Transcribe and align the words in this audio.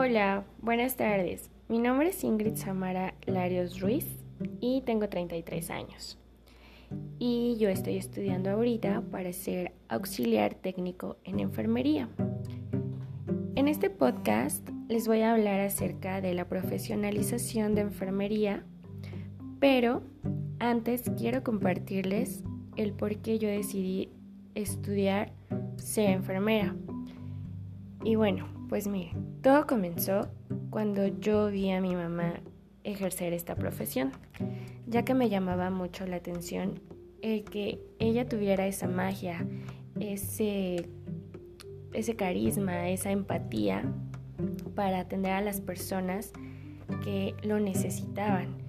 Hola, 0.00 0.44
buenas 0.62 0.96
tardes. 0.96 1.50
Mi 1.68 1.80
nombre 1.80 2.10
es 2.10 2.22
Ingrid 2.22 2.54
Samara 2.54 3.14
Larios 3.26 3.80
Ruiz 3.80 4.06
y 4.60 4.82
tengo 4.82 5.08
33 5.08 5.70
años. 5.70 6.20
Y 7.18 7.56
yo 7.58 7.68
estoy 7.68 7.96
estudiando 7.96 8.50
ahorita 8.50 9.02
para 9.10 9.32
ser 9.32 9.72
auxiliar 9.88 10.54
técnico 10.54 11.16
en 11.24 11.40
enfermería. 11.40 12.08
En 13.56 13.66
este 13.66 13.90
podcast 13.90 14.68
les 14.86 15.08
voy 15.08 15.22
a 15.22 15.32
hablar 15.32 15.58
acerca 15.58 16.20
de 16.20 16.32
la 16.32 16.44
profesionalización 16.44 17.74
de 17.74 17.80
enfermería, 17.80 18.64
pero 19.58 20.04
antes 20.60 21.10
quiero 21.18 21.42
compartirles 21.42 22.44
el 22.76 22.92
por 22.92 23.16
qué 23.16 23.40
yo 23.40 23.48
decidí 23.48 24.10
estudiar 24.54 25.32
ser 25.76 26.10
enfermera. 26.10 26.76
Y 28.04 28.14
bueno, 28.14 28.57
pues 28.68 28.86
miren, 28.86 29.40
todo 29.42 29.66
comenzó 29.66 30.28
cuando 30.70 31.06
yo 31.06 31.48
vi 31.48 31.70
a 31.70 31.80
mi 31.80 31.94
mamá 31.94 32.40
ejercer 32.84 33.32
esta 33.32 33.54
profesión, 33.54 34.12
ya 34.86 35.04
que 35.04 35.14
me 35.14 35.28
llamaba 35.28 35.70
mucho 35.70 36.06
la 36.06 36.16
atención 36.16 36.80
el 37.22 37.44
que 37.44 37.80
ella 37.98 38.28
tuviera 38.28 38.66
esa 38.66 38.86
magia, 38.86 39.46
ese, 39.98 40.88
ese 41.92 42.16
carisma, 42.16 42.88
esa 42.88 43.10
empatía 43.10 43.84
para 44.74 45.00
atender 45.00 45.32
a 45.32 45.40
las 45.40 45.60
personas 45.60 46.32
que 47.02 47.34
lo 47.42 47.58
necesitaban 47.58 48.67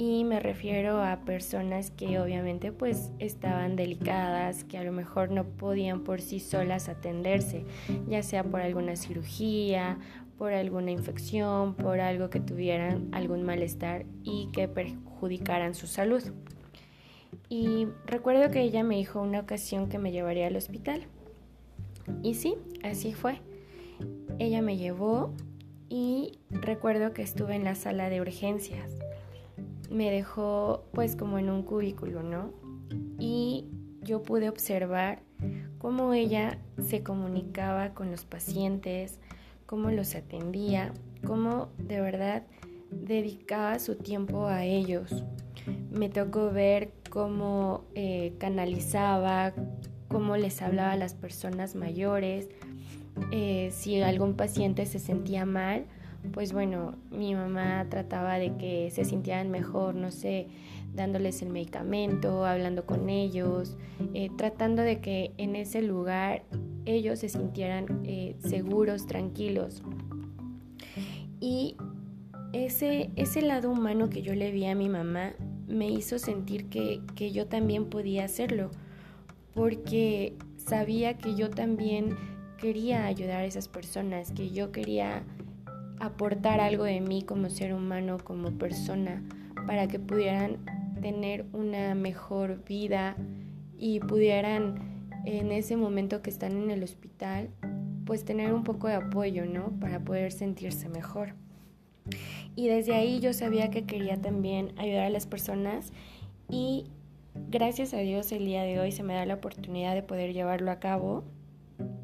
y 0.00 0.24
me 0.24 0.40
refiero 0.40 1.02
a 1.02 1.26
personas 1.26 1.90
que 1.90 2.18
obviamente 2.18 2.72
pues 2.72 3.10
estaban 3.18 3.76
delicadas, 3.76 4.64
que 4.64 4.78
a 4.78 4.82
lo 4.82 4.92
mejor 4.92 5.30
no 5.30 5.44
podían 5.44 6.04
por 6.04 6.22
sí 6.22 6.40
solas 6.40 6.88
atenderse, 6.88 7.66
ya 8.08 8.22
sea 8.22 8.42
por 8.42 8.62
alguna 8.62 8.96
cirugía, 8.96 9.98
por 10.38 10.54
alguna 10.54 10.90
infección, 10.90 11.74
por 11.74 12.00
algo 12.00 12.30
que 12.30 12.40
tuvieran 12.40 13.10
algún 13.12 13.42
malestar 13.42 14.06
y 14.22 14.48
que 14.54 14.68
perjudicaran 14.68 15.74
su 15.74 15.86
salud. 15.86 16.22
Y 17.50 17.86
recuerdo 18.06 18.50
que 18.50 18.62
ella 18.62 18.82
me 18.82 18.96
dijo 18.96 19.20
una 19.20 19.40
ocasión 19.40 19.90
que 19.90 19.98
me 19.98 20.12
llevaría 20.12 20.46
al 20.46 20.56
hospital. 20.56 21.08
Y 22.22 22.36
sí, 22.36 22.56
así 22.82 23.12
fue. 23.12 23.42
Ella 24.38 24.62
me 24.62 24.78
llevó 24.78 25.34
y 25.90 26.38
recuerdo 26.48 27.12
que 27.12 27.20
estuve 27.20 27.54
en 27.54 27.64
la 27.64 27.74
sala 27.74 28.08
de 28.08 28.22
urgencias 28.22 28.90
me 29.90 30.10
dejó 30.10 30.84
pues 30.92 31.16
como 31.16 31.38
en 31.38 31.50
un 31.50 31.62
cubículo, 31.62 32.22
¿no? 32.22 32.52
Y 33.18 33.66
yo 34.02 34.22
pude 34.22 34.48
observar 34.48 35.22
cómo 35.78 36.14
ella 36.14 36.58
se 36.80 37.02
comunicaba 37.02 37.92
con 37.92 38.10
los 38.10 38.24
pacientes, 38.24 39.18
cómo 39.66 39.90
los 39.90 40.14
atendía, 40.14 40.92
cómo 41.26 41.68
de 41.78 42.00
verdad 42.00 42.44
dedicaba 42.90 43.78
su 43.78 43.96
tiempo 43.96 44.46
a 44.46 44.64
ellos. 44.64 45.24
Me 45.90 46.08
tocó 46.08 46.50
ver 46.50 46.92
cómo 47.10 47.84
eh, 47.94 48.34
canalizaba, 48.38 49.52
cómo 50.08 50.36
les 50.36 50.62
hablaba 50.62 50.92
a 50.92 50.96
las 50.96 51.14
personas 51.14 51.74
mayores, 51.74 52.48
eh, 53.32 53.70
si 53.72 54.00
algún 54.00 54.34
paciente 54.34 54.86
se 54.86 54.98
sentía 54.98 55.44
mal, 55.44 55.86
pues 56.32 56.52
bueno, 56.52 56.96
mi 57.10 57.34
mamá 57.34 57.86
trataba 57.88 58.38
de 58.38 58.56
que 58.56 58.90
se 58.90 59.04
sintieran 59.04 59.50
mejor, 59.50 59.94
no 59.94 60.10
sé, 60.10 60.48
dándoles 60.94 61.42
el 61.42 61.50
medicamento, 61.50 62.44
hablando 62.44 62.84
con 62.84 63.08
ellos, 63.08 63.76
eh, 64.14 64.30
tratando 64.36 64.82
de 64.82 65.00
que 65.00 65.32
en 65.38 65.56
ese 65.56 65.82
lugar 65.82 66.42
ellos 66.84 67.20
se 67.20 67.28
sintieran 67.28 68.02
eh, 68.04 68.36
seguros, 68.40 69.06
tranquilos. 69.06 69.82
Y 71.40 71.76
ese, 72.52 73.10
ese 73.16 73.42
lado 73.42 73.70
humano 73.70 74.10
que 74.10 74.22
yo 74.22 74.34
le 74.34 74.50
vi 74.50 74.66
a 74.66 74.74
mi 74.74 74.88
mamá 74.88 75.32
me 75.66 75.88
hizo 75.88 76.18
sentir 76.18 76.68
que, 76.68 77.00
que 77.14 77.32
yo 77.32 77.46
también 77.46 77.86
podía 77.86 78.24
hacerlo, 78.24 78.70
porque 79.54 80.34
sabía 80.56 81.16
que 81.16 81.34
yo 81.34 81.48
también 81.50 82.16
quería 82.58 83.06
ayudar 83.06 83.40
a 83.40 83.44
esas 83.44 83.68
personas, 83.68 84.32
que 84.32 84.50
yo 84.50 84.72
quería 84.72 85.22
aportar 86.00 86.60
algo 86.60 86.84
de 86.84 87.00
mí 87.00 87.22
como 87.22 87.50
ser 87.50 87.74
humano, 87.74 88.18
como 88.22 88.52
persona, 88.52 89.22
para 89.66 89.86
que 89.86 89.98
pudieran 89.98 90.58
tener 91.00 91.46
una 91.52 91.94
mejor 91.94 92.64
vida 92.64 93.16
y 93.78 94.00
pudieran 94.00 94.74
en 95.24 95.52
ese 95.52 95.76
momento 95.76 96.22
que 96.22 96.30
están 96.30 96.52
en 96.52 96.70
el 96.70 96.82
hospital, 96.82 97.50
pues 98.04 98.24
tener 98.24 98.52
un 98.52 98.64
poco 98.64 98.88
de 98.88 98.94
apoyo, 98.94 99.46
¿no? 99.46 99.70
Para 99.80 100.00
poder 100.00 100.32
sentirse 100.32 100.88
mejor. 100.88 101.34
Y 102.56 102.68
desde 102.68 102.94
ahí 102.94 103.20
yo 103.20 103.32
sabía 103.32 103.70
que 103.70 103.84
quería 103.84 104.20
también 104.20 104.72
ayudar 104.78 105.04
a 105.04 105.10
las 105.10 105.26
personas 105.26 105.92
y 106.48 106.86
gracias 107.50 107.94
a 107.94 107.98
Dios 107.98 108.32
el 108.32 108.46
día 108.46 108.62
de 108.62 108.80
hoy 108.80 108.92
se 108.92 109.02
me 109.02 109.14
da 109.14 109.24
la 109.26 109.34
oportunidad 109.34 109.94
de 109.94 110.02
poder 110.02 110.32
llevarlo 110.32 110.70
a 110.70 110.80
cabo 110.80 111.24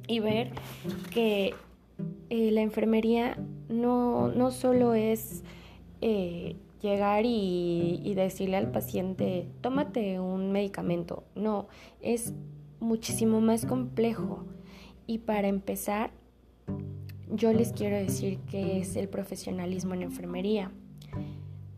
y 0.06 0.20
ver 0.20 0.52
que 1.10 1.54
eh, 2.28 2.50
la 2.50 2.60
enfermería 2.60 3.38
no, 3.68 4.28
no 4.28 4.50
solo 4.50 4.94
es 4.94 5.42
eh, 6.00 6.56
llegar 6.82 7.24
y, 7.24 8.12
decirle 8.14 8.56
al 8.56 8.70
paciente, 8.70 9.46
tómate 9.60 10.18
un 10.20 10.52
medicamento. 10.52 11.24
No, 11.34 11.68
es 12.00 12.34
muchísimo 12.80 13.40
más 13.40 13.66
complejo. 13.66 14.44
Y 15.06 15.18
para 15.18 15.48
empezar, 15.48 16.10
yo 17.30 17.52
les 17.52 17.72
quiero 17.72 17.96
decir 17.96 18.38
que 18.50 18.78
es 18.78 18.96
el 18.96 19.08
profesionalismo 19.08 19.94
en 19.94 20.02
enfermería. 20.02 20.70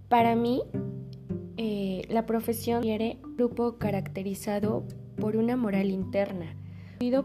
Para 0.08 0.34
mí, 0.34 0.62
eh, 1.56 2.02
la 2.08 2.24
profesión 2.24 2.82
quiere 2.82 3.18
un 3.22 3.36
grupo 3.36 3.76
caracterizado 3.76 4.84
por 5.16 5.36
una 5.36 5.56
moral 5.56 5.90
interna 5.90 6.54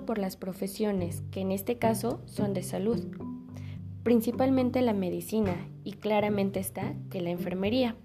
por 0.05 0.19
las 0.19 0.37
profesiones, 0.37 1.23
que 1.31 1.41
en 1.41 1.51
este 1.51 1.77
caso 1.77 2.21
son 2.25 2.53
de 2.53 2.61
salud, 2.61 3.07
principalmente 4.03 4.81
la 4.81 4.93
medicina 4.93 5.67
y 5.83 5.93
claramente 5.93 6.59
está 6.59 6.93
que 7.09 7.21
la 7.21 7.31
enfermería, 7.31 7.95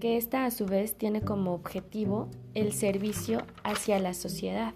que 0.00 0.16
esta 0.16 0.44
a 0.44 0.50
su 0.50 0.66
vez 0.66 0.96
tiene 0.96 1.20
como 1.22 1.54
objetivo 1.54 2.28
el 2.54 2.72
servicio 2.72 3.42
hacia 3.62 4.00
la 4.00 4.14
sociedad. 4.14 4.74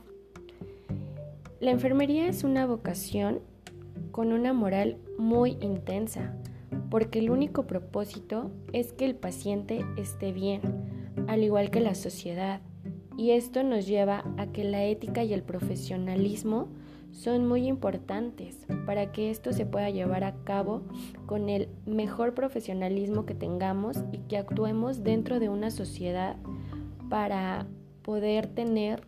La 1.58 1.72
enfermería 1.72 2.28
es 2.28 2.44
una 2.44 2.64
vocación 2.64 3.40
con 4.12 4.32
una 4.32 4.52
moral 4.52 4.98
muy 5.18 5.58
intensa, 5.60 6.36
porque 6.90 7.18
el 7.18 7.30
único 7.30 7.66
propósito 7.66 8.52
es 8.72 8.92
que 8.92 9.04
el 9.04 9.16
paciente 9.16 9.84
esté 9.96 10.32
bien, 10.32 10.62
al 11.26 11.42
igual 11.42 11.70
que 11.70 11.80
la 11.80 11.96
sociedad, 11.96 12.60
y 13.20 13.32
esto 13.32 13.62
nos 13.62 13.86
lleva 13.86 14.24
a 14.38 14.46
que 14.46 14.64
la 14.64 14.82
ética 14.86 15.22
y 15.22 15.34
el 15.34 15.42
profesionalismo 15.42 16.68
son 17.12 17.46
muy 17.46 17.66
importantes 17.66 18.66
para 18.86 19.12
que 19.12 19.30
esto 19.30 19.52
se 19.52 19.66
pueda 19.66 19.90
llevar 19.90 20.24
a 20.24 20.36
cabo 20.44 20.80
con 21.26 21.50
el 21.50 21.68
mejor 21.84 22.32
profesionalismo 22.32 23.26
que 23.26 23.34
tengamos 23.34 23.98
y 24.10 24.20
que 24.20 24.38
actuemos 24.38 25.04
dentro 25.04 25.38
de 25.38 25.50
una 25.50 25.70
sociedad 25.70 26.36
para 27.10 27.66
poder 28.00 28.46
tener 28.46 29.02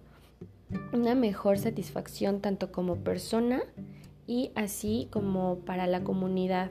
una 0.93 1.15
mejor 1.15 1.59
satisfacción 1.59 2.43
tanto 2.43 2.71
como 2.71 2.97
persona 2.97 3.63
y 4.27 4.51
así 4.55 5.09
como 5.11 5.61
para 5.61 5.87
la 5.87 6.05
comunidad. 6.05 6.71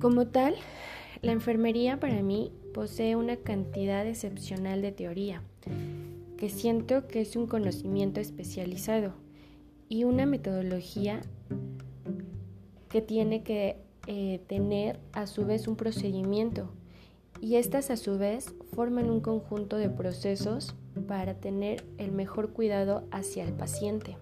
Como 0.00 0.28
tal, 0.28 0.54
la 1.20 1.32
enfermería 1.32 2.00
para 2.00 2.22
mí 2.22 2.50
posee 2.72 3.14
una 3.14 3.36
cantidad 3.36 4.06
excepcional 4.06 4.80
de 4.80 4.92
teoría 4.92 5.42
que 6.36 6.48
siento 6.48 7.08
que 7.08 7.20
es 7.20 7.36
un 7.36 7.46
conocimiento 7.46 8.20
especializado 8.20 9.14
y 9.88 10.04
una 10.04 10.26
metodología 10.26 11.20
que 12.88 13.00
tiene 13.00 13.42
que 13.42 13.76
eh, 14.06 14.40
tener 14.46 15.00
a 15.12 15.26
su 15.26 15.44
vez 15.46 15.66
un 15.68 15.76
procedimiento 15.76 16.70
y 17.40 17.56
estas 17.56 17.90
a 17.90 17.96
su 17.96 18.18
vez 18.18 18.54
forman 18.74 19.10
un 19.10 19.20
conjunto 19.20 19.76
de 19.76 19.90
procesos 19.90 20.74
para 21.06 21.34
tener 21.34 21.84
el 21.98 22.12
mejor 22.12 22.52
cuidado 22.52 23.04
hacia 23.10 23.44
el 23.44 23.52
paciente. 23.52 24.16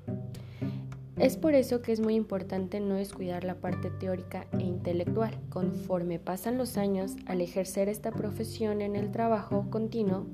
Es 1.16 1.36
por 1.36 1.54
eso 1.54 1.80
que 1.80 1.92
es 1.92 2.00
muy 2.00 2.16
importante 2.16 2.80
no 2.80 2.96
descuidar 2.96 3.44
la 3.44 3.60
parte 3.60 3.88
teórica 3.88 4.48
e 4.58 4.62
intelectual. 4.62 5.38
Conforme 5.48 6.18
pasan 6.18 6.58
los 6.58 6.76
años, 6.76 7.14
al 7.26 7.40
ejercer 7.40 7.88
esta 7.88 8.10
profesión 8.10 8.80
en 8.80 8.96
el 8.96 9.12
trabajo 9.12 9.70
continuo 9.70 10.26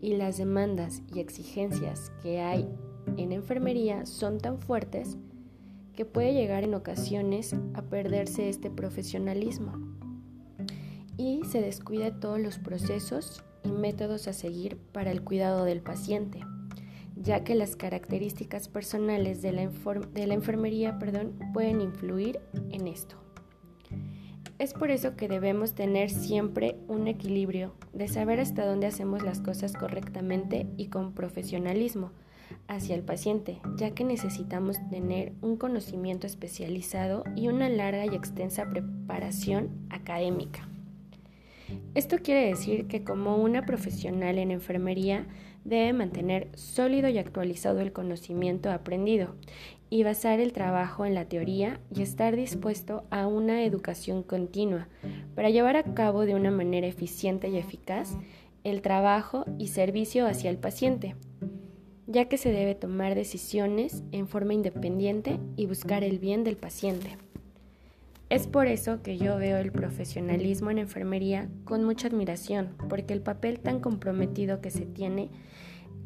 y 0.00 0.16
las 0.16 0.36
demandas 0.36 1.02
y 1.14 1.20
exigencias 1.20 2.10
que 2.22 2.40
hay 2.40 2.68
en 3.16 3.30
enfermería 3.30 4.04
son 4.04 4.38
tan 4.38 4.58
fuertes 4.58 5.16
que 5.94 6.04
puede 6.04 6.34
llegar 6.34 6.64
en 6.64 6.74
ocasiones 6.74 7.54
a 7.74 7.82
perderse 7.82 8.48
este 8.48 8.68
profesionalismo 8.68 9.74
y 11.16 11.42
se 11.44 11.60
descuida 11.60 12.18
todos 12.18 12.40
los 12.40 12.58
procesos 12.58 13.44
y 13.62 13.70
métodos 13.70 14.26
a 14.26 14.32
seguir 14.32 14.76
para 14.92 15.12
el 15.12 15.22
cuidado 15.22 15.64
del 15.64 15.80
paciente 15.80 16.40
ya 17.16 17.44
que 17.44 17.54
las 17.54 17.76
características 17.76 18.68
personales 18.68 19.42
de 19.42 19.52
la, 19.52 19.68
de 20.12 20.26
la 20.26 20.34
enfermería 20.34 20.98
perdón, 20.98 21.38
pueden 21.52 21.80
influir 21.80 22.40
en 22.70 22.86
esto. 22.86 23.16
Es 24.58 24.72
por 24.72 24.90
eso 24.90 25.16
que 25.16 25.28
debemos 25.28 25.74
tener 25.74 26.08
siempre 26.08 26.76
un 26.88 27.08
equilibrio 27.08 27.74
de 27.92 28.08
saber 28.08 28.40
hasta 28.40 28.64
dónde 28.64 28.86
hacemos 28.86 29.22
las 29.22 29.40
cosas 29.40 29.74
correctamente 29.74 30.66
y 30.78 30.86
con 30.86 31.12
profesionalismo 31.12 32.12
hacia 32.68 32.94
el 32.94 33.02
paciente, 33.02 33.60
ya 33.76 33.90
que 33.90 34.04
necesitamos 34.04 34.76
tener 34.88 35.32
un 35.42 35.56
conocimiento 35.56 36.26
especializado 36.26 37.24
y 37.34 37.48
una 37.48 37.68
larga 37.68 38.06
y 38.06 38.14
extensa 38.14 38.68
preparación 38.70 39.70
académica. 39.90 40.68
Esto 41.94 42.18
quiere 42.22 42.46
decir 42.46 42.86
que 42.86 43.04
como 43.04 43.36
una 43.36 43.66
profesional 43.66 44.38
en 44.38 44.50
enfermería 44.50 45.26
debe 45.66 45.92
mantener 45.92 46.48
sólido 46.54 47.08
y 47.08 47.18
actualizado 47.18 47.80
el 47.80 47.92
conocimiento 47.92 48.70
aprendido 48.70 49.34
y 49.90 50.04
basar 50.04 50.40
el 50.40 50.52
trabajo 50.52 51.04
en 51.04 51.14
la 51.14 51.26
teoría 51.26 51.80
y 51.94 52.02
estar 52.02 52.36
dispuesto 52.36 53.04
a 53.10 53.26
una 53.26 53.64
educación 53.64 54.22
continua 54.22 54.88
para 55.34 55.50
llevar 55.50 55.76
a 55.76 55.82
cabo 55.94 56.24
de 56.24 56.34
una 56.34 56.50
manera 56.50 56.86
eficiente 56.86 57.48
y 57.48 57.56
eficaz 57.56 58.16
el 58.64 58.80
trabajo 58.80 59.44
y 59.58 59.68
servicio 59.68 60.26
hacia 60.26 60.50
el 60.50 60.58
paciente, 60.58 61.14
ya 62.06 62.26
que 62.26 62.38
se 62.38 62.50
debe 62.50 62.74
tomar 62.74 63.14
decisiones 63.14 64.02
en 64.12 64.28
forma 64.28 64.54
independiente 64.54 65.38
y 65.56 65.66
buscar 65.66 66.04
el 66.04 66.18
bien 66.18 66.44
del 66.44 66.56
paciente. 66.56 67.16
Es 68.28 68.48
por 68.48 68.66
eso 68.66 69.02
que 69.02 69.18
yo 69.18 69.36
veo 69.36 69.58
el 69.58 69.70
profesionalismo 69.70 70.72
en 70.72 70.78
enfermería 70.78 71.48
con 71.64 71.84
mucha 71.84 72.08
admiración, 72.08 72.74
porque 72.88 73.12
el 73.12 73.20
papel 73.20 73.60
tan 73.60 73.78
comprometido 73.78 74.60
que 74.60 74.72
se 74.72 74.84
tiene 74.84 75.30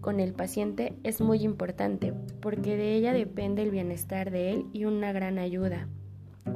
con 0.03 0.21
el 0.21 0.35
paciente 0.35 0.95
es 1.03 1.23
muy 1.23 1.43
importante 1.43 2.13
porque 2.41 2.77
de 2.77 2.95
ella 2.95 3.15
depende 3.15 3.63
el 3.63 3.71
bienestar 3.71 4.31
de 4.31 4.53
él 4.53 4.67
y 4.75 4.85
una 4.85 5.13
gran 5.13 5.39
ayuda. 5.39 5.89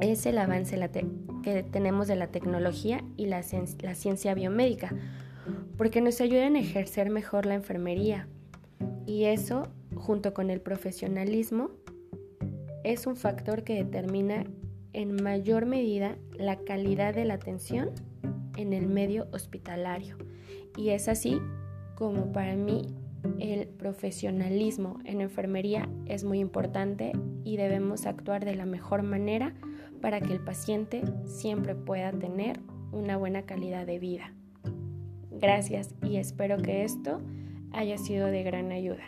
Es 0.01 0.27
el 0.27 0.37
avance 0.37 0.79
que 1.41 1.63
tenemos 1.63 2.07
de 2.07 2.15
la 2.15 2.27
tecnología 2.27 3.03
y 3.17 3.25
la, 3.25 3.43
la 3.81 3.95
ciencia 3.95 4.35
biomédica, 4.35 4.93
porque 5.77 6.01
nos 6.01 6.21
ayudan 6.21 6.55
a 6.55 6.59
ejercer 6.59 7.09
mejor 7.09 7.47
la 7.47 7.55
enfermería. 7.55 8.27
Y 9.07 9.25
eso, 9.25 9.69
junto 9.95 10.33
con 10.35 10.51
el 10.51 10.61
profesionalismo, 10.61 11.71
es 12.83 13.07
un 13.07 13.15
factor 13.15 13.63
que 13.63 13.75
determina 13.75 14.45
en 14.95 15.21
mayor 15.21 15.65
medida 15.65 16.17
la 16.37 16.55
calidad 16.55 17.13
de 17.13 17.25
la 17.25 17.33
atención 17.33 17.89
en 18.55 18.71
el 18.71 18.87
medio 18.87 19.27
hospitalario. 19.33 20.15
Y 20.77 20.89
es 20.89 21.09
así 21.09 21.41
como 21.95 22.31
para 22.31 22.55
mí 22.55 22.95
el 23.39 23.67
profesionalismo 23.67 24.99
en 25.03 25.19
enfermería 25.19 25.89
es 26.05 26.23
muy 26.23 26.39
importante 26.39 27.11
y 27.43 27.57
debemos 27.57 28.05
actuar 28.05 28.45
de 28.45 28.55
la 28.55 28.65
mejor 28.65 29.03
manera 29.03 29.53
para 30.01 30.21
que 30.21 30.31
el 30.31 30.39
paciente 30.39 31.03
siempre 31.25 31.75
pueda 31.75 32.13
tener 32.13 32.61
una 32.93 33.17
buena 33.17 33.41
calidad 33.41 33.85
de 33.85 33.99
vida. 33.99 34.33
Gracias 35.29 35.93
y 36.03 36.15
espero 36.15 36.57
que 36.57 36.83
esto 36.83 37.19
haya 37.73 37.97
sido 37.97 38.27
de 38.27 38.43
gran 38.43 38.71
ayuda. 38.71 39.03